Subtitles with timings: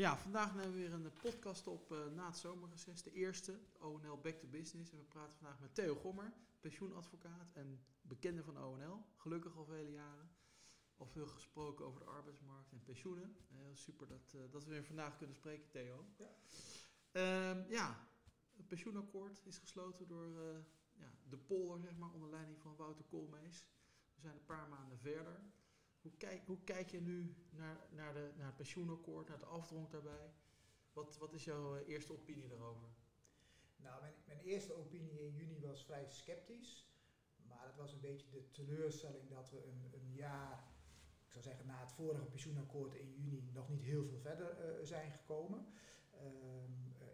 [0.00, 4.20] Ja, vandaag nemen we weer een podcast op uh, na het zomerreces, de eerste, ONL
[4.20, 4.92] Back to Business.
[4.92, 9.90] En we praten vandaag met Theo Gommer, pensioenadvocaat en bekende van ONL, gelukkig al vele
[9.90, 10.30] jaren.
[10.96, 13.36] Al veel gesproken over de arbeidsmarkt en pensioenen.
[13.48, 16.06] Heel super dat, uh, dat we weer vandaag kunnen spreken, Theo.
[16.16, 16.34] Ja,
[17.12, 18.08] uh, ja
[18.56, 20.28] het pensioenakkoord is gesloten door
[20.92, 23.66] ja, de polder, zeg maar, onder leiding van Wouter Koolmees.
[24.14, 25.40] We zijn een paar maanden verder.
[26.00, 29.90] Hoe kijk, hoe kijk je nu naar, naar, de, naar het pensioenakkoord, naar de afdronk
[29.90, 30.32] daarbij?
[30.92, 32.88] Wat, wat is jouw eh, eerste opinie daarover?
[33.76, 36.88] Nou, mijn, mijn eerste opinie in juni was vrij sceptisch.
[37.48, 40.64] Maar het was een beetje de teleurstelling dat we een, een jaar,
[41.26, 44.84] ik zou zeggen na het vorige pensioenakkoord in juni, nog niet heel veel verder uh,
[44.84, 45.66] zijn gekomen.
[46.14, 46.20] Uh,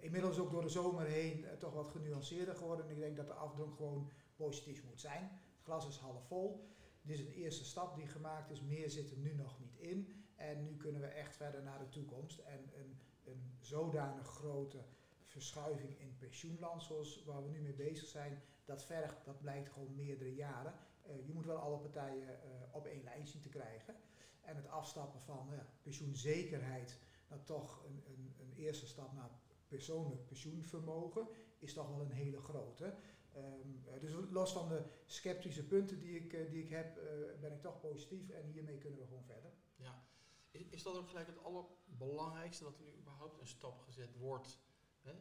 [0.00, 2.84] inmiddels ook door de zomer heen toch wat genuanceerder geworden.
[2.86, 5.22] En ik denk dat de afdronk gewoon positief moet zijn.
[5.22, 6.75] Het glas is half vol.
[7.06, 8.60] Dit is een eerste stap die gemaakt is.
[8.60, 10.24] Meer zit er nu nog niet in.
[10.34, 12.38] En nu kunnen we echt verder naar de toekomst.
[12.38, 14.84] En een, een zodanig grote
[15.22, 19.94] verschuiving in pensioenland, zoals waar we nu mee bezig zijn, dat vergt, dat blijkt gewoon
[19.94, 20.74] meerdere jaren.
[21.06, 23.94] Uh, je moet wel alle partijen uh, op één lijn zien te krijgen.
[24.40, 29.30] En het afstappen van uh, pensioenzekerheid naar toch een, een, een eerste stap naar
[29.68, 32.94] persoonlijk pensioenvermogen is toch wel een hele grote.
[33.36, 37.04] Um, dus los van de sceptische punten die ik, uh, die ik heb, uh,
[37.40, 39.50] ben ik toch positief en hiermee kunnen we gewoon verder.
[39.76, 40.04] Ja.
[40.50, 44.58] Is, is dat ook gelijk het allerbelangrijkste dat er nu überhaupt een stap gezet wordt?
[45.02, 45.12] Hè?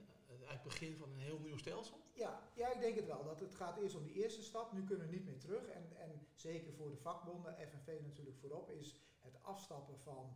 [0.45, 1.99] Het begin van een heel nieuw stelsel?
[2.13, 3.23] Ja, ja, ik denk het wel.
[3.23, 4.73] Dat het gaat eerst om die eerste stap.
[4.73, 5.67] Nu kunnen we niet meer terug.
[5.67, 10.33] En, en zeker voor de vakbonden, FNV natuurlijk voorop, is het afstappen van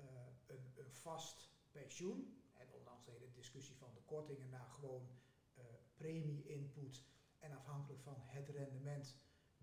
[0.00, 0.06] uh,
[0.46, 2.42] een, een vast pensioen.
[2.54, 5.08] En ondanks de hele discussie van de kortingen naar gewoon
[5.58, 7.04] uh, premie-input
[7.44, 9.16] en afhankelijk van het rendement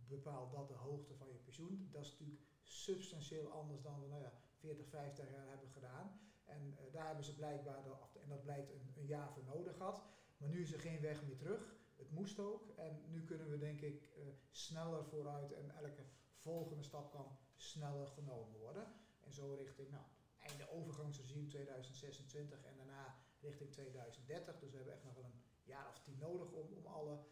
[0.07, 1.89] bepaalt dat de hoogte van je pensioen.
[1.91, 6.19] Dat is natuurlijk substantieel anders dan we nou ja, 40, 50 jaar hebben gedaan.
[6.45, 7.83] En uh, daar hebben ze blijkbaar,
[8.21, 10.03] en dat blijkt een, een, jaar voor nodig gehad.
[10.37, 11.75] Maar nu is er geen weg meer terug.
[11.95, 12.69] Het moest ook.
[12.75, 16.03] En nu kunnen we denk ik uh, sneller vooruit en elke
[16.35, 18.93] volgende stap kan sneller genomen worden.
[19.19, 20.03] En zo richting, nou,
[20.39, 24.59] einde overgangsregime 2026 en daarna richting 2030.
[24.59, 27.23] Dus we hebben echt nog wel een jaar of tien nodig om, om alle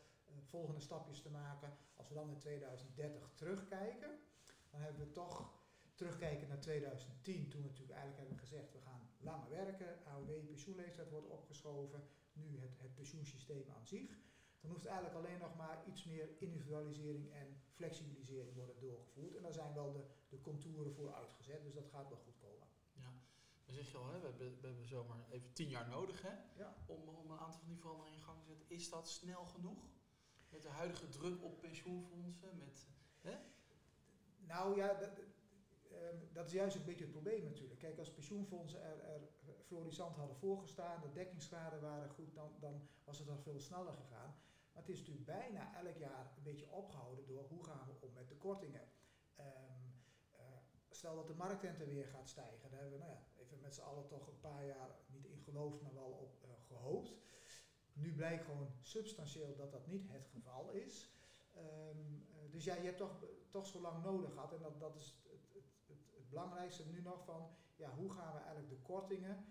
[0.50, 1.74] volgende stapjes te maken.
[1.96, 4.20] Als we dan in 2030 terugkijken,
[4.70, 5.60] dan hebben we toch
[5.96, 11.10] terugkijken naar 2010, toen we natuurlijk eigenlijk hebben gezegd, we gaan langer werken, AOW, pensioenleeftijd
[11.10, 14.20] wordt opgeschoven, nu het, het pensioensysteem aan zich.
[14.62, 19.36] Dan hoeft eigenlijk alleen nog maar iets meer individualisering en flexibilisering worden doorgevoerd.
[19.36, 22.68] En daar zijn wel de, de contouren voor uitgezet, dus dat gaat wel goed komen.
[22.94, 23.14] Ja.
[23.66, 26.34] Dan zeg je al, hè, we, hebben, we hebben zomaar even tien jaar nodig hè,
[26.56, 26.76] ja.
[26.86, 28.70] om, om een aantal van die veranderingen in gang te zetten.
[28.70, 29.90] Is dat snel genoeg?
[30.50, 32.58] Met de huidige druk op pensioenfondsen?
[32.58, 32.88] Met,
[33.22, 33.38] hè?
[34.38, 35.20] Nou ja, dat,
[35.92, 37.80] um, dat is juist een beetje het probleem natuurlijk.
[37.80, 39.22] Kijk, als pensioenfondsen er, er
[39.66, 44.36] florissant hadden voorgestaan, de dekkingsgraden waren goed, dan, dan was het al veel sneller gegaan.
[44.74, 48.14] Maar het is natuurlijk bijna elk jaar een beetje opgehouden door hoe gaan we om
[48.14, 48.88] met de kortingen.
[49.40, 49.46] Um,
[50.34, 50.42] uh,
[50.90, 53.82] stel dat de marktrente weer gaat stijgen, daar hebben we nou ja, even met z'n
[53.82, 57.14] allen toch een paar jaar niet in geloofd, maar wel op uh, gehoopt.
[58.00, 61.10] Nu blijkt gewoon substantieel dat dat niet het geval is.
[61.58, 64.96] Um, uh, dus ja, je hebt toch, toch zo lang nodig gehad en dat, dat
[64.96, 69.46] is het, het, het, belangrijkste nu nog van, ja, hoe gaan we eigenlijk de kortingen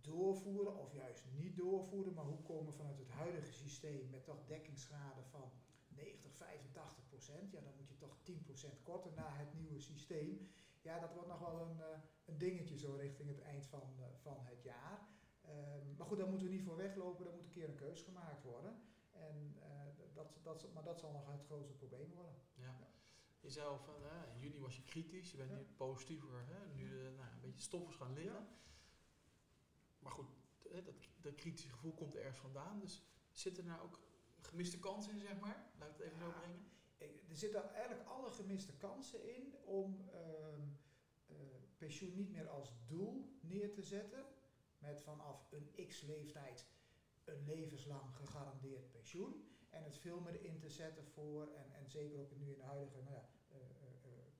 [0.00, 4.44] doorvoeren of juist niet doorvoeren, maar hoe komen we vanuit het huidige systeem met toch
[4.46, 5.50] dekkingsgraden van
[5.88, 10.48] 90, 85 procent, ja, dan moet je toch 10 procent korten naar het nieuwe systeem.
[10.80, 11.84] Ja, dat wordt nog wel een, uh,
[12.24, 15.08] een dingetje zo richting het eind van, uh, van het jaar.
[15.48, 18.02] Um, maar goed, daar moeten we niet voor weglopen, daar moet een keer een keus
[18.02, 18.82] gemaakt worden.
[19.10, 22.34] En, uh, dat, dat, maar dat zal nog het grootste probleem worden.
[22.54, 22.64] Ja.
[22.64, 22.88] ja.
[23.40, 23.94] Je zei van,
[24.34, 25.56] in juni was je kritisch, je bent ja.
[25.56, 26.74] nu positiever, hè?
[26.74, 28.14] nu nou, een beetje stoffers gaan.
[28.22, 28.46] Ja.
[29.98, 30.28] Maar goed,
[30.84, 34.00] dat, dat kritische gevoel komt ergens vandaan, dus zit er nou ook
[34.40, 35.70] gemiste kansen in, zeg maar?
[35.78, 36.70] Laat ik het even zo brengen.
[37.28, 41.36] Er zitten eigenlijk alle gemiste kansen in om uh,
[41.78, 44.24] pensioen niet meer als doel neer te zetten.
[44.82, 46.66] Met vanaf een x-leeftijd
[47.24, 49.46] een levenslang gegarandeerd pensioen.
[49.70, 52.64] En het veel meer in te zetten voor, en, en zeker ook nu in de
[52.64, 53.58] huidige nou ja, uh,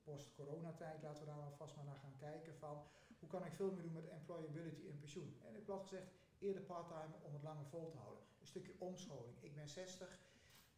[0.03, 2.83] post-coronatijd, laten we daar alvast maar naar gaan kijken van
[3.19, 5.37] hoe kan ik veel meer doen met employability in pensioen.
[5.41, 6.07] En ik plat gezegd,
[6.39, 8.23] eerder parttime om het langer vol te houden.
[8.39, 9.37] Een stukje omscholing.
[9.39, 10.19] Ik ben 60.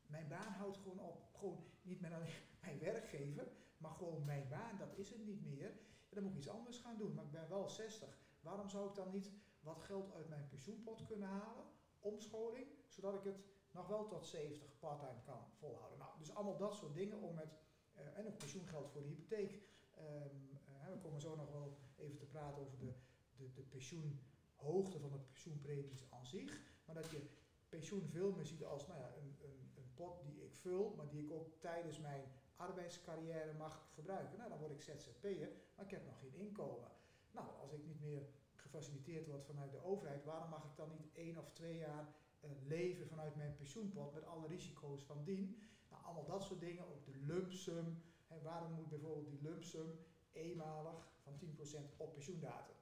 [0.06, 1.24] Mijn baan houdt gewoon op.
[1.34, 2.34] Gewoon niet met alleen
[2.64, 3.48] mijn werkgever,
[3.78, 5.78] maar gewoon mijn baan, dat is het niet meer.
[6.10, 7.14] Dan moet ik iets anders gaan doen.
[7.14, 8.18] Maar ik ben wel 60.
[8.42, 9.32] Waarom zou ik dan niet
[9.66, 11.66] wat geld uit mijn pensioenpot kunnen halen?
[12.00, 15.98] Omscholing, zodat ik het nog wel tot 70 parttime kan volhouden.
[15.98, 17.58] Nou, dus allemaal dat soort dingen om met.
[17.98, 19.52] Uh, en ook pensioengeld voor de hypotheek.
[19.98, 22.94] Um, uh, we komen zo nog wel even te praten over de
[23.38, 27.28] de, de pensioenhoogte van de pensioenpremies aan zich, maar dat je
[27.70, 31.10] pensioen veel meer ziet als nou ja, een, een, een pot die ik vul, maar
[31.10, 32.24] die ik ook tijdens mijn
[32.56, 34.38] arbeidscarrière mag gebruiken.
[34.38, 36.92] Nou, dan word ik ZZP'er, maar ik heb nog geen inkomen.
[37.32, 38.28] Nou, als ik niet meer
[38.76, 42.08] gefaciliteerd word vanuit de overheid, waarom mag ik dan niet één of twee jaar
[42.42, 45.62] uh, leven vanuit mijn pensioenpot met alle risico's van dien?
[45.90, 48.04] Nou, allemaal dat soort dingen, ook de lump sum.
[48.28, 50.00] En waarom moet bijvoorbeeld die lump sum
[50.32, 52.76] eenmalig van 10% op pensioendatum?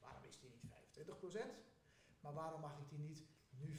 [0.00, 0.72] Waarom is die niet
[1.36, 1.38] 25%?
[2.20, 3.78] Maar waarom mag ik die niet nu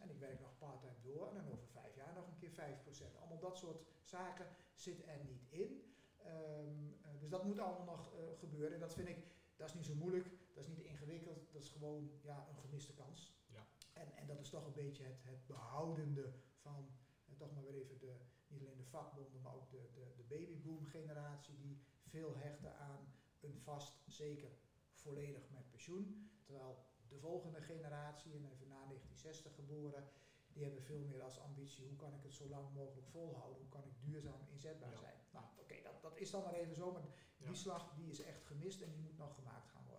[0.00, 3.18] en ik werk nog part-time door en dan over vijf jaar nog een keer 5%?
[3.18, 5.82] Allemaal dat soort zaken zit er niet in.
[6.26, 8.74] Um, uh, dus dat moet allemaal nog uh, gebeuren.
[8.74, 9.24] En dat vind ik,
[9.56, 12.92] dat is niet zo moeilijk, dat is niet ingewikkeld, dat is gewoon ja, een gemiste
[12.92, 13.32] kans.
[13.46, 13.66] Ja.
[13.92, 16.92] En, en dat is toch een beetje het, het behoudende van,
[17.24, 18.16] en toch maar weer even de,
[18.46, 23.12] niet alleen de vakbonden, maar ook de, de, de babyboom generatie die veel hechten aan
[23.40, 24.50] een vast, zeker
[24.92, 26.30] volledig met pensioen.
[26.42, 26.78] Terwijl
[27.08, 30.04] de volgende generatie, en even na 1960 geboren,
[30.46, 33.68] die hebben veel meer als ambitie, hoe kan ik het zo lang mogelijk volhouden, hoe
[33.68, 34.96] kan ik duurzaam inzetbaar Ja.
[34.98, 35.18] zijn.
[35.30, 37.02] Nou, oké, dat, dat is dan maar even zo, maar
[37.36, 37.46] Ja.
[37.46, 39.91] die slag die is echt gemist en die moet nog gemaakt gaan worden.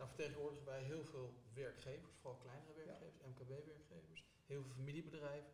[0.00, 5.50] Nou vertegenwoordigen wij heel veel werkgevers, vooral kleinere werkgevers, MKB-werkgevers, heel veel familiebedrijven.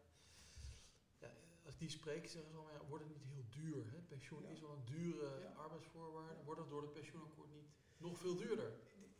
[1.19, 1.31] Ja,
[1.65, 3.91] als die spreek, zeggen ze allemaal, ja, wordt het niet heel duur?
[3.91, 4.01] Hè?
[4.01, 4.49] Pensioen Ja.
[4.49, 5.51] is wel een dure Ja.
[5.53, 6.43] arbeidsvoorwaarde.
[6.45, 7.67] Wordt het door het pensioenakkoord niet
[7.97, 8.73] nog veel duurder?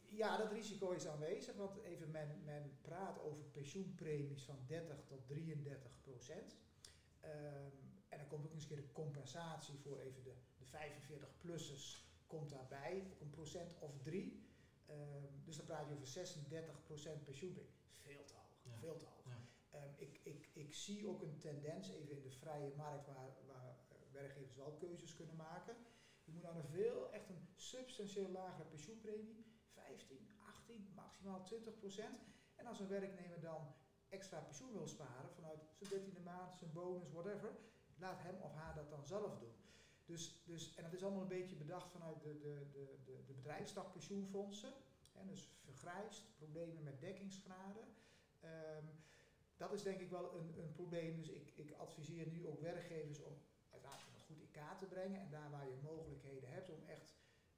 [0.09, 5.27] Ja, dat risico is aanwezig, want even men, men praat over pensioenpremies van 30 tot
[5.27, 6.57] 33 procent.
[7.21, 7.73] Ehm,
[8.09, 12.51] en dan komt ook eens een keer de compensatie voor even de, de 45-plussers komt
[12.51, 14.46] daarbij, ook een procent of drie.
[14.87, 17.75] Ehm, dus dan praat je over 36 procent pensioenpremie.
[17.91, 18.79] Veel te hoog, Ja.
[18.79, 19.25] veel te hoog.
[19.25, 19.41] Ja.
[19.71, 23.79] Ehm, ik, ik, ik zie ook een tendens, even in de vrije markt, waar, waar
[23.89, 25.77] eh, werkgevers wel keuzes kunnen maken.
[26.25, 32.21] Je moet naar een veel, echt een substantieel lagere pensioenpremie, 15, 18, maximaal 20 procent.
[32.55, 33.75] En als een werknemer dan
[34.09, 37.57] extra pensioen wil sparen vanuit zijn 13e maand, zijn bonus, whatever,
[37.99, 39.55] laat hem of haar dat dan zelf doen.
[40.07, 43.33] Dus, dus, en dat is allemaal een beetje bedacht vanuit de, de, de, de, de
[43.33, 44.73] bedrijfstak pensioenfondsen.
[45.13, 47.85] Hè, dus vergrijst, problemen met dekkingsgraden.
[48.41, 48.85] Ehm,
[49.57, 51.17] dat is denk ik wel een, een probleem.
[51.17, 53.33] Dus ik, ik adviseer nu ook werkgevers om
[53.71, 55.21] uiteraard dat goed in kaart te brengen.
[55.21, 57.15] En daar waar je mogelijkheden hebt om echt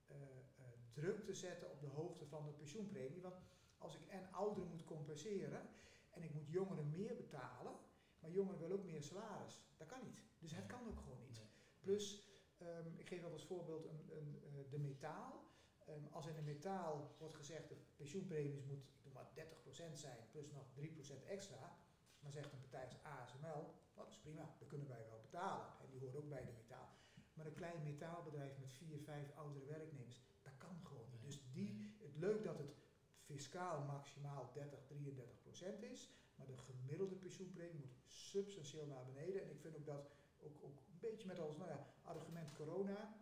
[0.07, 3.21] eh, eh, druk te zetten op de hoogte van de pensioenpremie.
[3.21, 3.37] Want
[3.79, 5.69] als ik en ouderen moet compenseren
[6.11, 7.73] en ik moet jongeren meer betalen,
[8.21, 9.61] maar jongeren willen ook meer salaris.
[9.77, 10.23] Dat kan niet.
[10.39, 11.41] Dus het kan ook gewoon niet.
[11.81, 12.28] Plus,
[12.59, 15.47] ehm, ik geef wel als voorbeeld een, een, eh, de metaal.
[15.87, 20.19] Ehm, als in de metaal wordt gezegd de pensioenpremies moet ik doe maar 30% zijn
[20.31, 21.79] plus nog 3% extra,
[22.21, 25.67] dan zegt een partij als ASML, "Nou, dat is prima, dat kunnen wij wel betalen.
[25.81, 26.89] En die hoort ook bij de metaal.
[27.35, 31.23] Maar een klein metaalbedrijf met 4, 5 oudere werknemers, dat kan gewoon niet.
[31.23, 32.77] Dus die, het leuk dat het
[33.19, 39.43] fiscaal maximaal 30, 33% is, maar de gemiddelde pensioenpremie moet substantieel naar beneden.
[39.43, 40.11] En ik vind ook dat,
[40.49, 43.17] ook, ook een beetje met als nou ja, argument corona,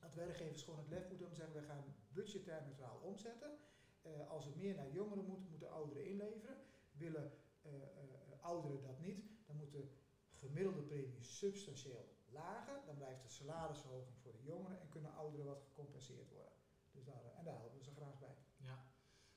[0.00, 3.58] dat werkgevers gewoon het lef moeten om te zeggen, we gaan budgetair neutraal omzetten.
[4.02, 6.56] Eh, als het meer naar jongeren moet, moeten ouderen inleveren.
[6.92, 7.32] Willen
[7.62, 9.88] eh, eh, ouderen dat niet, dan moet de
[10.32, 12.80] gemiddelde premie substantieel lager.
[12.86, 16.52] Dan blijft de salarisverhoging voor de jongeren en kunnen ouderen wat gecompenseerd worden.
[16.90, 18.36] Dus daar, en daar helpen we ze graag bij.
[18.56, 18.84] Ja.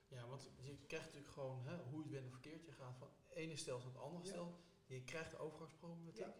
[0.07, 2.97] ja, want je krijgt natuurlijk gewoon, hè, hoe je het bent of verkeerd, je gaat
[2.97, 4.29] van het ene stel naar het andere Ja.
[4.29, 4.59] stel.
[4.85, 6.25] Je krijgt de overgangsproblematiek.
[6.25, 6.33] Ja.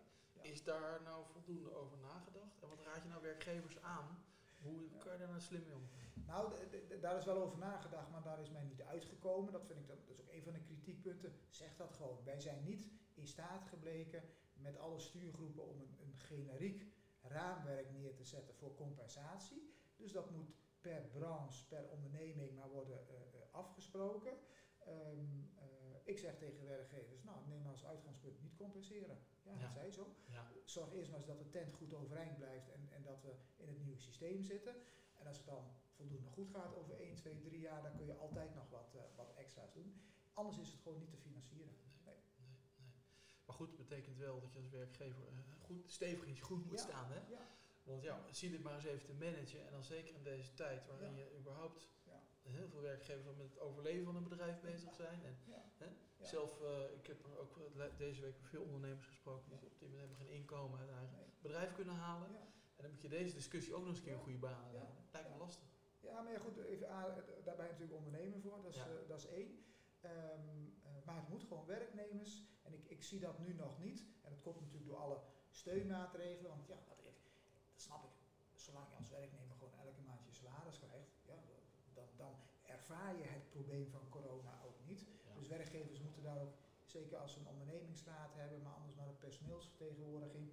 [0.44, 0.50] Ja.
[0.50, 2.62] Is daar nou voldoende over nagedacht?
[2.62, 4.24] En wat raad je nou werkgevers aan?
[4.62, 4.98] Hoe Ja.
[5.04, 6.00] kan je daar nou slim mee omgaan?
[6.26, 6.54] Nou,
[7.00, 9.52] daar is wel over nagedacht, maar daar is mij niet uitgekomen.
[9.52, 11.34] Dat vind ik dan, dat is ook een van de kritiekpunten.
[11.50, 12.24] Zeg dat gewoon.
[12.24, 16.86] Wij zijn niet in staat gebleken met alle stuurgroepen om een, een generiek
[17.22, 19.74] raamwerk neer te zetten voor compensatie.
[19.96, 24.38] Dus dat moet per branche, per onderneming maar worden eh, eh, afgesproken.
[24.80, 25.66] Ehm, eh,
[26.04, 29.20] ik zeg tegen werkgevers, nou neem als uitgangspunt niet compenseren.
[29.60, 30.16] Ja, dat zij zo.
[30.28, 33.36] Ja, Zorg eerst maar eens dat de tent goed overeind blijft en, en dat we
[33.58, 34.76] in het nieuwe systeem zitten.
[35.18, 38.16] En als het dan voldoende goed gaat over 1, 2, 3 jaar, dan kun je
[38.16, 40.02] altijd nog wat, eh, wat extra's doen.
[40.34, 41.74] Anders is het gewoon niet te financieren.
[42.06, 42.16] Nee.
[42.16, 42.92] nee, nee.
[43.46, 45.34] Maar goed, het betekent wel dat je als werkgever eh,
[45.66, 46.84] goed, stevig in je schoen moet Ja.
[46.84, 47.12] staan.
[47.12, 47.20] Hè?
[47.30, 47.48] Ja,
[47.84, 49.66] Want ja, zie dit maar eens even te managen.
[49.66, 51.24] En dan zeker in deze tijd waarin Ja.
[51.24, 51.90] je überhaupt.
[52.52, 55.24] Heel veel werkgevers al met het overleven van een bedrijf bezig zijn.
[55.26, 55.86] En ja, Hè?
[56.18, 56.26] Ja.
[56.26, 57.58] zelf, eh, ik heb ook
[57.98, 61.26] deze week veel ondernemers gesproken die op dit moment hebben geen inkomen uit eigen nee.
[61.42, 62.30] bedrijf kunnen halen.
[62.76, 64.96] En dan moet je deze discussie ook nog eens een keer een goede baan leiden.
[65.12, 65.68] Lijkt me lastig.
[66.00, 69.18] Ja, maar ja, goed, even, aan- eh, daarbij natuurlijk ondernemen voor, dat is, eh, dat
[69.20, 69.64] is één.
[70.02, 74.06] Ehm, eh, maar het moet gewoon werknemers, en ik, ik zie dat nu nog niet.
[74.22, 77.14] En dat komt natuurlijk door alle steunmaatregelen, want ja, dat, dat
[77.76, 78.10] snap ik.
[78.56, 81.34] Zolang je als werknemer gewoon elke maand je salaris krijgt, ja,
[82.02, 85.02] dan, dan ervaar je het probleem van corona ook niet.
[85.26, 85.34] Ja.
[85.36, 86.56] Dus werkgevers moeten daar ook,
[86.86, 90.48] zeker als ze een ondernemingsraad hebben, maar anders maar een personeelsvertegenwoordiging,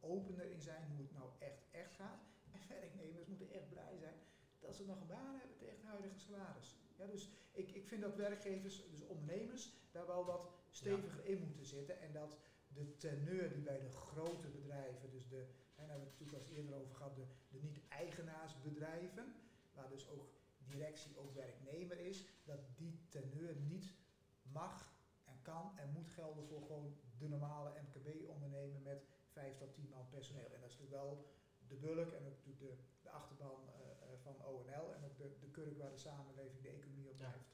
[0.00, 2.22] opener in zijn hoe het nou echt, echt gaat.
[2.52, 4.18] En werknemers moeten echt blij zijn
[4.60, 6.76] dat ze nog een baan hebben tegen het huidige salaris.
[6.96, 11.66] Ja, dus ik, ik vind dat werkgevers, dus ondernemers, daar wel wat steviger in moeten
[11.66, 12.00] zitten.
[12.00, 12.38] En dat
[12.74, 15.38] de teneur die bij de grote bedrijven, dus de,
[15.76, 19.34] en daar hebben we het natuurlijk al eens eerder over gehad, de, de niet-eigenaarsbedrijven,
[19.74, 20.28] waar dus ook
[20.64, 23.94] directie ook werknemer is, dat die teneur niet
[24.42, 24.94] mag
[25.24, 30.08] en kan en moet gelden voor gewoon de normale MKB-ondernemer met 5 tot 10 man
[30.08, 30.52] personeel.
[30.52, 31.26] En dat is natuurlijk wel
[31.68, 35.50] de bulk en ook de, de achterban eh, eh, van ONL en ook de, de
[35.50, 37.53] kurk waar de samenleving, de economie op blijft.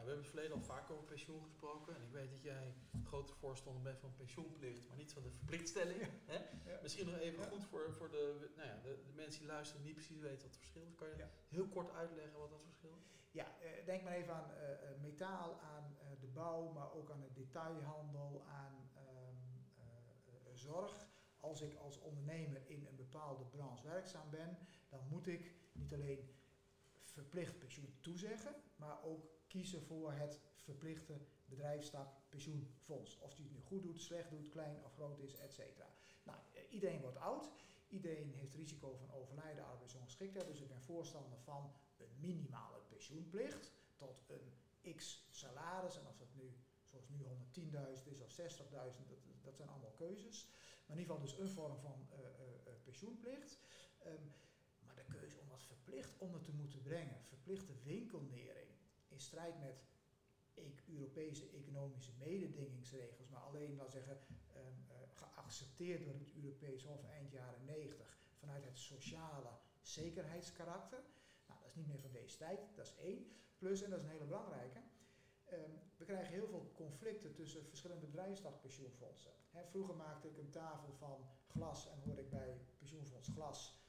[0.00, 1.94] Nou, we hebben het verleden al vaak over pensioen gesproken.
[1.96, 6.00] En ik weet dat jij grote voorstander bent van pensioenplicht, maar niet van de verplichtstelling.
[6.26, 6.38] Hè?
[6.72, 6.78] Ja.
[6.82, 7.48] Misschien nog even Ja.
[7.48, 10.36] goed voor, voor de, nou ja, de, de mensen die luisteren en niet precies weten
[10.42, 10.94] wat het verschil is.
[10.94, 13.04] Kan je heel kort uitleggen wat dat verschil is?
[13.30, 17.20] Ja, eh, denk maar even aan eh, eh, metaal, aan de bouw, maar ook aan
[17.20, 19.36] de detailhandel, aan ehm,
[19.76, 19.84] eh,
[20.26, 21.06] eh, zorg.
[21.40, 26.34] Als ik als ondernemer in een bepaalde branche werkzaam ben, dan moet ik niet alleen
[26.98, 33.18] verplicht pensioen toezeggen, maar ook kiezen voor het verplichte bedrijfstak pensioenfonds.
[33.18, 35.88] Of die het nu goed doet, slecht doet, klein of groot is, et cetera.
[36.22, 37.50] Nou, eh, iedereen wordt oud,
[37.88, 44.22] iedereen heeft risico van overlijden, arbeidsongeschiktheid, dus ik ben voorstander van een minimale pensioenplicht tot
[44.26, 45.96] een x salaris.
[45.96, 46.54] En of dat nu,
[46.84, 50.48] zoals nu 110.000 is of 60.000, dat, dat zijn allemaal keuzes.
[50.86, 53.58] Maar in ieder geval dus een vorm van eh, eh, pensioenplicht.
[53.98, 54.24] Ehm,
[54.80, 58.68] maar de keuze om dat verplicht onder te moeten brengen, verplichte winkelnering,
[59.10, 59.84] in strijd met
[60.54, 64.18] e- Europese economische mededingingsregels, maar alleen, laten we zeggen,
[64.52, 69.50] ehm, eh, geaccepteerd door het Europees Hof eind jaren 90 vanuit het sociale
[69.82, 70.98] zekerheidskarakter.
[71.46, 73.32] Nou, dat is niet meer van deze tijd, dat is één.
[73.58, 74.80] Plus, en dat is een hele belangrijke,
[75.44, 79.32] ehm, we krijgen heel veel conflicten tussen verschillende bedrijfstakpensioenfondsen.
[79.70, 83.79] Vroeger maakte ik een tafel van glas en hoorde ik bij pensioenfonds glas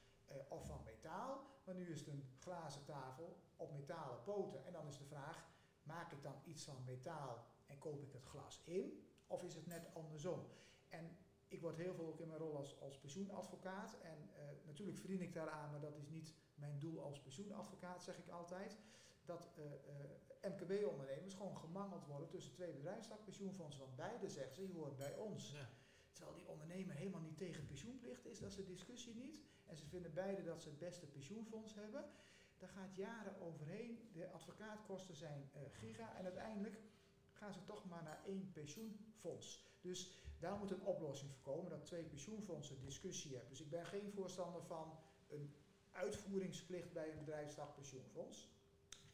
[0.48, 1.50] of van metaal.
[1.64, 4.66] Maar nu is het een glazen tafel op metalen poten.
[4.66, 5.46] En dan is de vraag,
[5.82, 9.06] maak ik dan iets van metaal en koop ik het glas in?
[9.26, 10.46] Of is het net andersom?
[10.88, 11.16] En
[11.48, 13.98] ik word heel veel ook in mijn rol als, als pensioenadvocaat.
[14.02, 18.18] En eh, natuurlijk verdien ik daaraan, maar dat is niet mijn doel als pensioenadvocaat, zeg
[18.18, 18.78] ik altijd.
[19.24, 23.80] Dat eh, eh, MKB-ondernemers gewoon gemangeld worden tussen twee bedrijfstakpensioenfondsen.
[23.80, 25.50] Want beide zeggen ze, je hoort bij ons.
[25.50, 25.68] Ja.
[26.12, 29.42] Terwijl die ondernemer helemaal niet tegen pensioenplicht is, dat is de discussie niet.
[29.72, 32.04] En ze vinden beide dat ze het beste pensioenfonds hebben.
[32.58, 34.08] Daar gaat jaren overheen.
[34.12, 36.16] De advocaatkosten zijn eh, giga.
[36.16, 36.80] En uiteindelijk
[37.32, 39.64] gaan ze toch maar naar één pensioenfonds.
[39.80, 43.50] Dus daar moet een oplossing voor komen, dat twee pensioenfondsen discussie hebben.
[43.50, 44.98] Dus ik ben geen voorstander van
[45.28, 45.54] een
[45.90, 48.48] uitvoeringsplicht bij een bedrijfstak pensioenfonds.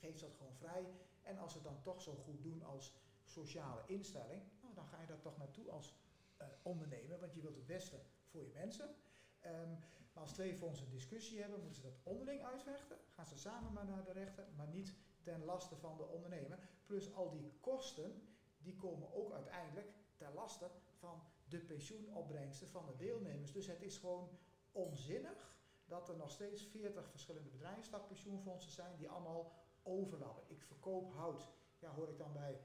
[0.01, 0.87] Geef dat gewoon vrij.
[1.23, 5.01] En als ze het dan toch zo goed doen als sociale instelling, nou, dan ga
[5.01, 5.95] je daar toch naartoe als
[6.37, 8.95] eh, ondernemer, want je wilt het beste voor je mensen.
[9.41, 9.75] Ehm,
[10.21, 12.97] als twee fondsen discussie hebben, moeten ze dat onderling uitvechten.
[13.15, 16.59] Gaan ze samen maar naar de rechter, maar niet ten laste van de ondernemer.
[16.87, 18.23] Plus al die kosten,
[18.59, 23.53] die komen ook uiteindelijk ten laste van de pensioenopbrengsten van de deelnemers.
[23.53, 24.29] Dus het is gewoon
[24.73, 25.57] onzinnig
[25.87, 30.45] dat er nog steeds 40 verschillende bedrijfstakpensioenfondsen zijn die allemaal overlappen.
[30.47, 31.49] Ik verkoop hout.
[31.79, 32.61] Ja, hoor ik dan bij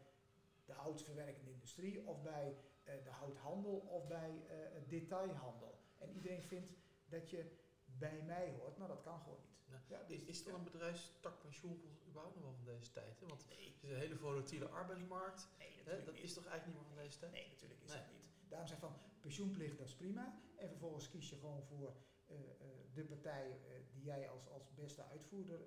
[0.66, 4.58] de houtverwerkende industrie of bij eh, de houthandel of bij eh,
[4.88, 5.80] detailhandel.
[5.98, 6.74] En iedereen vindt
[7.14, 7.42] dat je
[7.86, 9.52] bij mij hoort, maar dat kan gewoon niet.
[9.66, 9.82] Ja.
[9.90, 10.58] Ja, Is, dus- is er ja.
[10.58, 13.20] een bedrijfstakpensioenfonds überhaupt nog wel van deze tijd?
[13.20, 13.28] Hè?
[13.28, 15.48] Want Nee, het is een hele volatiele arbeidsmarkt.
[15.58, 16.04] nee, Hè?
[16.04, 16.24] Dat niet.
[16.24, 17.32] is toch eigenlijk niet meer van deze tijd?
[17.32, 17.98] Nee, natuurlijk is Nee.
[18.00, 18.22] dat niet.
[18.50, 20.40] Daarom zeg ik van pensioenplicht, dat is prima.
[20.56, 24.74] En vervolgens kies je gewoon voor eh, eh, de partij eh, die jij als, als
[24.74, 25.60] beste uitvoerder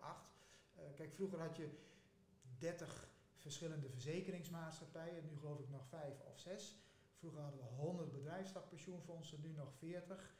[0.00, 0.36] acht.
[0.94, 1.68] Kijk, vroeger had je
[2.58, 6.76] 30 verschillende verzekeringsmaatschappijen, nu geloof ik nog 5 of 6.
[7.14, 10.34] Vroeger hadden we 100 bedrijfstakpensioenfondsen, nu nog 40.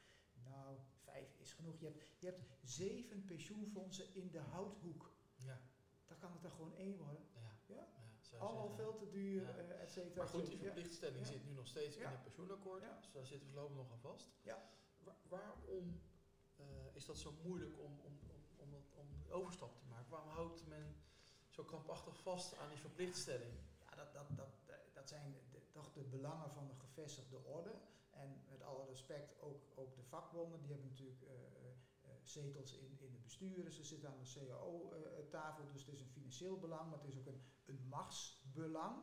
[0.49, 1.79] Nou, 5 is genoeg.
[1.81, 5.13] Je hebt, je hebt 7 pensioenfondsen in de houthoek.
[5.37, 5.61] Ja,
[6.07, 7.23] Dan kan het er gewoon één worden.
[7.67, 7.87] ja.
[8.33, 8.39] Ja.
[8.39, 9.57] Allemaal veel te duur, Ja.
[9.57, 10.17] eh, et cetera.
[10.23, 12.83] Maar goed, die verplichtstelling zit nu nog steeds in het pensioenakkoord.
[12.83, 12.97] Ja.
[12.97, 14.29] Dus daar zitten we voorlopig nog aan vast.
[14.43, 14.71] Ja.
[14.99, 16.01] Wa- waarom
[16.57, 20.11] eh, is dat zo moeilijk om, om, om, om, dat, om die overstap te maken?
[20.11, 20.97] Waarom houdt men
[21.49, 23.53] zo krampachtig vast aan die verplichtstelling?
[23.81, 27.75] Ja, dat, dat, dat, dat zijn de, toch de belangen van de gevestigde orde.
[28.19, 31.71] En met alle respect ook, ook de vakbonden, die hebben natuurlijk eh, eh,
[32.03, 33.73] eh, zetels in, in de besturen.
[33.73, 37.27] Ze zitten aan de CAO-tafel, dus het is een financieel belang, maar het is ook
[37.27, 38.97] een, een machtsbelang.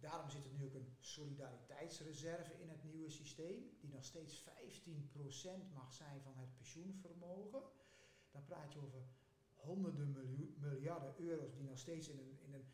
[0.00, 5.72] Daarom zit er nu ook een solidariteitsreserve in het nieuwe systeem, die nog steeds 15%
[5.72, 7.62] mag zijn van het pensioenvermogen.
[8.30, 9.02] Dan praat je over
[9.54, 10.12] honderden
[10.58, 12.64] miljarden euro's die nog steeds in een, in een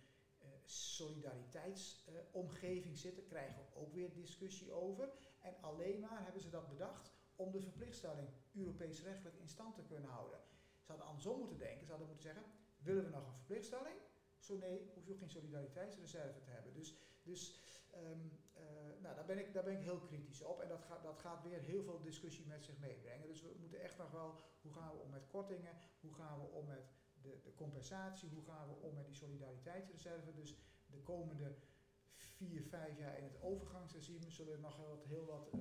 [0.67, 5.13] solidariteitsomgeving zitten, krijgen we ook weer discussie over.
[5.41, 9.83] En alleen maar hebben ze dat bedacht om de verplichtstelling Europees rechtelijk in stand te
[9.83, 10.41] kunnen houden.
[10.81, 12.45] Ze hadden andersom moeten denken, ze moeten zeggen,
[12.79, 13.97] willen we nog een verplichtstelling?
[14.39, 16.75] Zo nee, hoef je ook geen solidariteitsreserve te hebben.
[16.75, 17.61] Dus, dus
[17.95, 18.63] um, uh,
[19.03, 20.61] nou, daar, ben ik, daar ben ik heel kritisch op.
[20.61, 23.27] En dat gaat, dat gaat weer heel veel discussie met zich meebrengen.
[23.27, 25.79] Dus we moeten echt nog wel, hoe gaan we om met kortingen?
[26.01, 26.95] Hoe gaan we om met
[27.27, 28.29] de, de compensatie?
[28.29, 30.35] Hoe gaan we om met die solidariteitsreserve?
[30.35, 30.57] Dus
[30.87, 31.55] de komende
[32.15, 35.61] vier, vijf jaar in het overgangsregime zullen er nog heel wat, heel wat uh,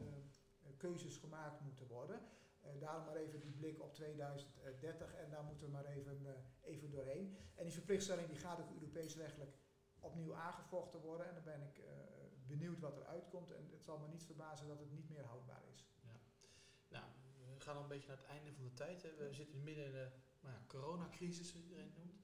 [0.77, 2.19] keuzes gemaakt moeten worden.
[2.65, 6.31] Uh, daarom maar even die blik op 2030 en daar moeten we maar even, uh,
[6.62, 7.38] even doorheen.
[7.55, 9.57] En die verplichtstelling die gaat ook Europees rechtelijk
[10.00, 11.27] opnieuw aangevochten worden.
[11.27, 11.84] En dan ben ik
[12.48, 13.51] benieuwd wat er uitkomt.
[13.51, 15.86] En het zal me niet verbazen dat het niet meer houdbaar is.
[16.01, 16.19] Ja.
[16.89, 17.05] Nou,
[17.53, 19.03] we gaan al een beetje naar het einde van de tijd.
[19.03, 19.15] Hè.
[19.15, 20.12] We zitten midden in de
[20.45, 22.23] nou coronacrisis, iedereen noemt.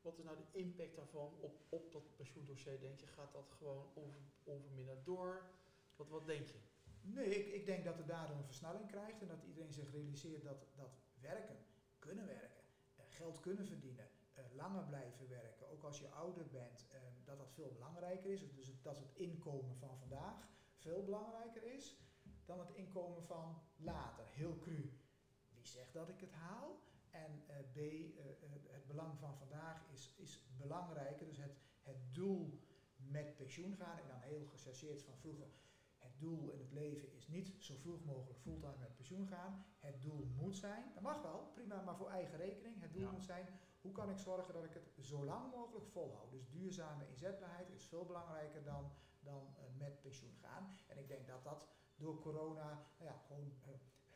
[0.00, 3.06] Wat is nou de impact daarvan op, op dat pensioendossier, denk je?
[3.06, 5.50] Gaat dat gewoon onver, onverminderd door?
[5.96, 6.58] Wat, wat denk je?
[7.00, 10.42] Nee, ik, ik denk dat er daardoor een versnelling krijgt en dat iedereen zich realiseert
[10.42, 11.56] dat, dat werken,
[11.98, 12.62] kunnen werken,
[12.98, 14.08] uh, geld kunnen verdienen,
[14.38, 18.54] uh, langer blijven werken, ook als je ouder bent, uh, dat dat veel belangrijker is.
[18.54, 21.96] Dus het, dat het inkomen van vandaag veel belangrijker is
[22.44, 24.26] dan het inkomen van later.
[24.26, 24.98] Heel cru.
[25.54, 26.82] Wie zegt dat ik het haal?
[27.14, 27.78] En uh, B,
[28.70, 31.26] het belang van vandaag is, is belangrijker.
[31.26, 32.60] Dus het, het doel
[32.96, 35.46] met pensioen gaan, en dan heel gechargeerd van vroeger,
[35.98, 39.64] het doel in het leven is niet zo vroeg mogelijk fulltime met pensioen gaan.
[39.78, 42.80] Het doel moet zijn, dat mag wel, prima, maar voor eigen rekening.
[42.80, 43.10] Het doel ja.
[43.10, 43.46] moet zijn,
[43.80, 46.30] hoe kan ik zorgen dat ik het zo lang mogelijk volhoud?
[46.30, 50.78] Dus duurzame inzetbaarheid is veel belangrijker dan, dan met pensioen gaan.
[50.86, 53.52] En ik denk dat dat door corona nou ja, gewoon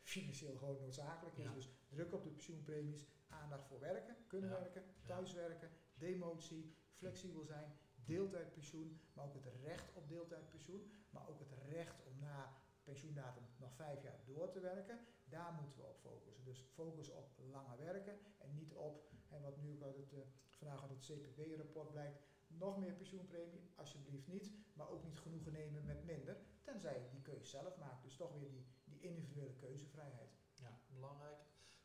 [0.09, 1.45] financieel gewoon noodzakelijk is.
[1.45, 1.53] Ja.
[1.53, 4.61] Dus druk op de pensioenpremies, aandacht voor werken, kunnen ja.
[4.61, 7.73] werken, thuiswerken, demotie, flexibel zijn,
[8.05, 12.53] deeltijdpensioen, maar ook het recht op deeltijdpensioen, maar ook het recht om na
[12.85, 14.99] pensioendatum nog vijf jaar door te werken.
[15.25, 16.45] Daar moeten we op focussen.
[16.45, 20.19] Dus focus op langer werken en niet op, en wat nu ook uit het, uh,
[20.51, 25.85] vandaag uit het CPB-rapport blijkt, nog meer pensioenpremie, alsjeblieft niet, maar ook niet genoegen nemen
[25.85, 28.03] met minder, tenzij je die keuze zelf maakt.
[28.03, 28.67] Dus toch weer die,
[29.01, 30.31] die individuele keuzevrijheid.
[30.55, 31.39] Ja, belangrijk.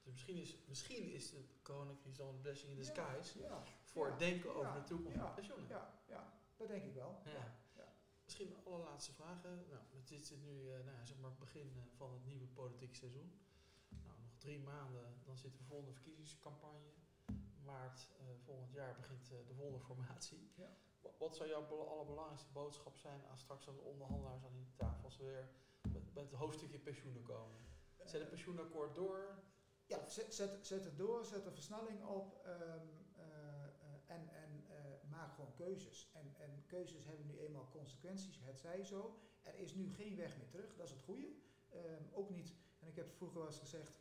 [0.04, 4.08] Dus misschien is, misschien is de coronacrisis dan een blessing in disguise ja, ja, voor
[4.08, 5.68] het denken over de toekomst van pensioenen.
[5.68, 7.22] Ja, ja, dat denk ik wel.
[7.26, 7.62] Ja.
[8.24, 9.66] Misschien de allerlaatste vragen.
[9.70, 12.96] Nou, het is nu uh, nou, zeg maar het begin uh, van het nieuwe politieke
[12.96, 13.40] seizoen.
[13.90, 16.92] Nou, nog drie maanden, dan zit de volgende verkiezingscampagne.
[17.64, 20.52] Maart uh, volgend jaar begint de volgende formatie.
[20.56, 20.78] Ja.
[21.18, 25.18] Wat zou jouw allerbelangrijkste boodschap zijn aan straks aan de onderhandelaars aan die tafel als
[25.18, 25.50] we weer
[25.94, 27.60] met, het hoofdstukje pensioenen komen?
[28.04, 29.44] Zet het pensioenakkoord door?
[29.86, 32.90] Ja, zet, zet, zet het door, zet er versnelling op um,
[34.06, 34.64] en, en
[35.10, 36.10] maak gewoon keuzes.
[36.14, 39.20] En, en keuzes hebben nu eenmaal consequenties, het zij zo.
[39.42, 41.28] Er is nu geen weg meer terug, dat is het goede.
[41.76, 43.92] Um, ook niet, en ik heb vroeger wel eens gezegd,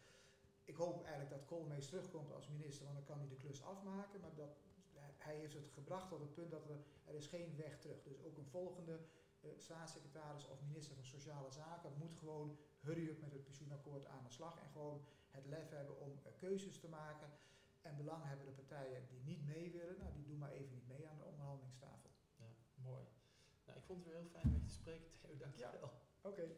[0.65, 4.21] ik hoop eigenlijk dat Koolmees terugkomt als minister, want dan kan hij de klus afmaken.
[4.21, 4.57] Maar dat,
[5.17, 8.03] hij heeft het gebracht tot het punt dat er, er is geen weg terug.
[8.03, 9.01] Dus ook een volgende
[9.57, 14.31] staatssecretaris of minister van Sociale Zaken moet gewoon hurry up met het pensioenakkoord aan de
[14.31, 14.59] slag.
[14.59, 17.31] En gewoon het lef hebben om uh, keuzes te maken.
[17.81, 21.19] En belanghebbende partijen die niet mee willen, nou, die doen maar even niet mee aan
[21.19, 22.11] de onderhandelingstafel.
[22.37, 23.05] Ja, mooi.
[23.67, 25.37] Nou, ik vond het weer heel fijn met je te spreken, Theo.
[25.37, 25.73] Dank je wel.
[25.73, 26.29] Ja, oké.
[26.29, 26.57] Okay.